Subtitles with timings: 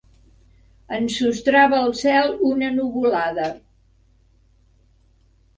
[0.99, 3.47] Ensostrava el cel una nuvolada.